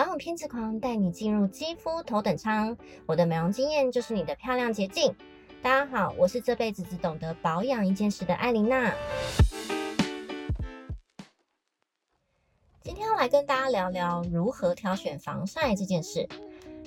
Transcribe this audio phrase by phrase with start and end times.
[0.00, 5.14] 保养偏执狂带你进入肌肤头等舱，我的美容经验就是你的漂亮捷径。
[5.60, 8.94] 大家好，我是这辈子只懂得保养一件事的艾琳娜。
[12.80, 16.26] 今天要来跟大家聊聊如何挑选防晒这件事。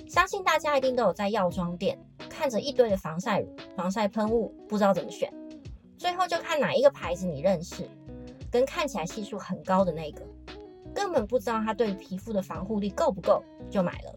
[0.08, 1.96] 相信大家一定都有在药妆店
[2.28, 5.32] 看着一堆的防晒乳、防晒喷雾，不知道怎么选，
[5.96, 7.88] 最后就看哪一个牌子你认识，
[8.50, 10.20] 跟看起来系数很高的那个。
[10.94, 14.14] 根本不知道它对皮肤的防护力够不够，就买了。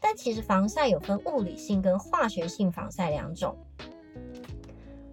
[0.00, 3.56] 但其实防晒有分物理性跟化学性防晒两种。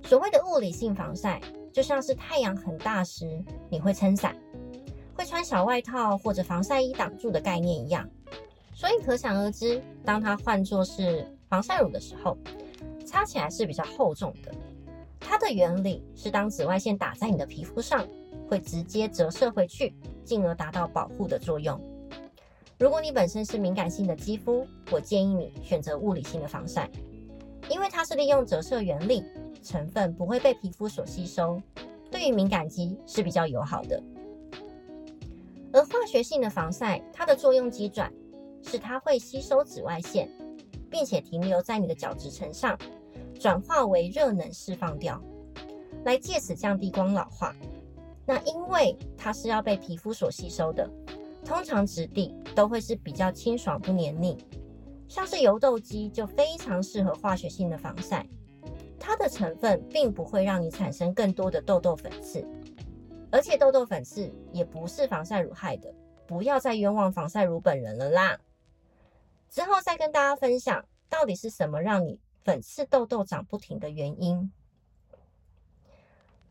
[0.03, 1.41] 所谓的物理性防晒，
[1.73, 4.35] 就像是太阳很大时，你会撑伞，
[5.16, 8.08] 会穿小外套或者防晒衣挡住的概念一样。
[8.73, 12.38] 所以可想而知，当它换作是防晒乳的时候，
[13.05, 14.53] 擦起来是比较厚重的。
[15.20, 18.08] 它的原理是，当紫外线打在你的皮肤上，
[18.47, 19.95] 会直接折射回去。
[20.25, 21.79] 进而达到保护的作用。
[22.77, 26.89] 如果你本身是敏感性的肌肤，我建议你选择物理性的防晒，
[27.69, 29.23] 因为它是利用折射原理，
[29.63, 31.61] 成分不会被皮肤所吸收，
[32.11, 34.03] 对于敏感肌是比较友好的。
[35.72, 38.11] 而化学性的防晒，它的作用机转
[38.61, 40.30] 是它会吸收紫外线，
[40.89, 42.78] 并且停留在你的角质层上，
[43.39, 45.22] 转化为热能释放掉，
[46.03, 47.55] 来借此降低光老化。
[48.26, 50.90] 那因为它是要被皮肤所吸收的，
[51.45, 54.38] 通常质地都会是比较清爽不黏腻，
[55.08, 58.26] 像是油痘肌就非常适合化学性的防晒，
[59.00, 62.44] 它的成分并不会让你产生更多的痘痘粉刺，
[63.31, 65.94] 而且痘痘粉刺也不是防晒乳害的，
[66.26, 68.40] 不要再冤枉防晒乳本人了啦。
[69.50, 74.52] 之后再跟大家分享到底是什么让你粉刺痘痘长不停的原因。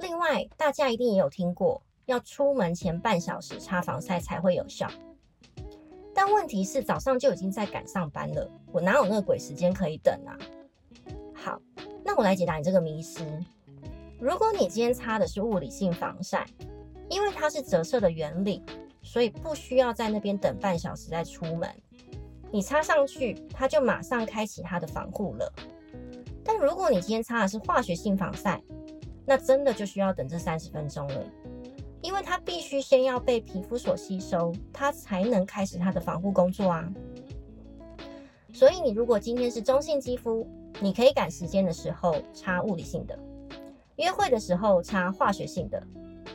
[0.05, 4.87] 另外，大家一定也有听过，要出门前半小时擦防晒才会有效。
[6.15, 10.37] 但问题是，早上就已经在赶上班了，我哪有那个鬼时间可以等啊？
[11.35, 11.59] 好，
[12.05, 13.25] 那我来解答你这个迷思。
[14.21, 16.47] 如果你今天擦的是物理性防晒，
[17.09, 18.63] 因为它是折射的原理，
[19.03, 21.67] 所以不需要在那边等半小时再出门，
[22.53, 25.51] 你擦上去，它就马上开启它的防护了。
[26.45, 28.63] 但如果你今天擦的是化学性防晒，
[29.27, 31.25] 那真的就需要等这三十分钟了，
[32.03, 36.93] 因为它必须先要被皮肤所吸收，它才能开始它的防护工作啊。
[38.53, 40.47] 所以你如果今天是中性肌肤，
[40.81, 43.19] 你可以赶时间的时候擦物理性的，
[43.97, 45.83] 约会的时候擦化学性的，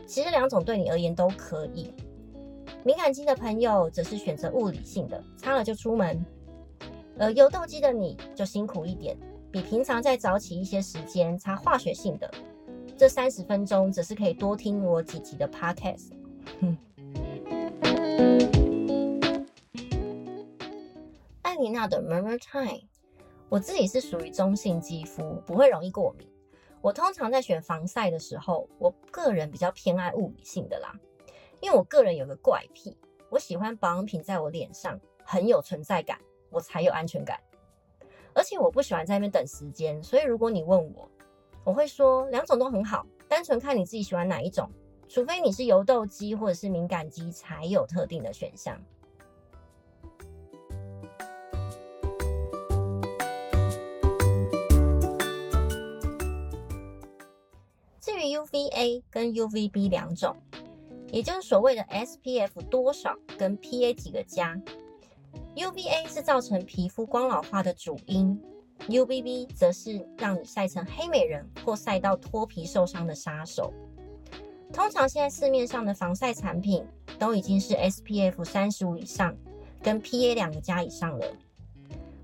[0.07, 1.93] 其实两种对你而言都可以。
[2.83, 6.25] 敏感肌的朋友则是选择物理性的，擦了就出门。
[7.19, 9.17] 而油痘肌的你就辛苦一点，
[9.51, 12.31] 比平常再早起一些时间擦化学性的。
[12.99, 16.09] 这三十分钟只是可以多听我几集的 podcast。
[21.41, 22.81] 艾琳娜的 Murmur Time，
[23.47, 26.27] 我自己是属于中性肌肤，不会容易过敏。
[26.81, 30.93] 我通常在选防晒的时候，我个人比较偏爱物理性的啦，
[31.61, 32.97] 因为我个人有个怪癖，
[33.29, 37.39] 我喜欢保养品在我脸上很有存在感，我才有安全感。
[38.33, 41.09] 而且我不喜欢在那边等时间，所以如果你问我，
[41.63, 44.69] 我会说两种都很好，单纯看你自己喜欢哪一种，
[45.07, 48.81] 除非你是油痘肌或者是敏感肌才有特定的选项。
[57.99, 60.35] 至于 UVA 跟 UVB 两种，
[61.11, 64.59] 也就是所谓的 SPF 多少跟 PA 几个加
[65.55, 68.41] ，UVA 是造成皮肤光老化的主因。
[68.89, 73.71] UVB 则是让你晒成黑美人或晒到脱皮受伤的杀手。
[74.73, 76.83] 通常现在市面上的防晒产品
[77.19, 79.35] 都已经是 SPF 三十五以上，
[79.83, 81.25] 跟 PA 两个加以上了。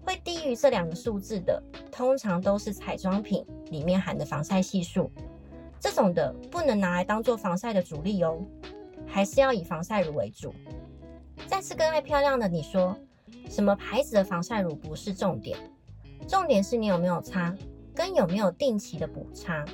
[0.04, 1.62] 会低于这两个数字的，
[1.92, 5.12] 通常都是彩妆品里面含的防晒系数。
[5.80, 8.40] 这种的不能拿来当做防晒的主力哦，
[9.06, 10.54] 还是要以防晒乳为主。
[11.46, 12.98] 再次跟爱漂亮的你说，
[13.50, 15.58] 什么牌子的防晒乳不是重点。
[16.28, 17.56] 重点是你有没有擦，
[17.94, 19.66] 跟有没有定期的补擦，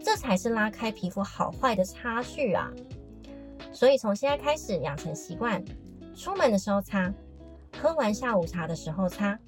[0.00, 2.70] 这才是拉开皮肤好坏的差距啊！
[3.72, 5.64] 所以从现在开始养成习惯，
[6.14, 7.12] 出门的时候擦，
[7.80, 9.38] 喝完下午茶的时候擦，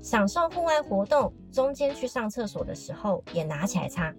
[0.00, 4.14] 享受户外活动中间去上厕所的时候也拿起来擦，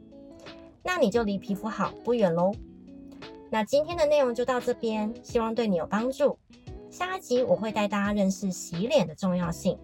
[0.84, 2.52] 那你就离皮肤好不远喽。
[3.50, 6.38] 那今天的内容就到这边，希望对你有帮助。
[6.90, 9.78] 下一集我会带大家认识洗脸的重要性。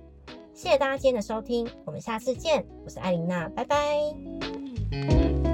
[0.53, 2.65] 谢谢大家今天的收听，我们下次见。
[2.85, 5.52] 我是艾琳娜，拜拜。